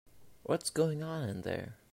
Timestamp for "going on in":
0.71-1.43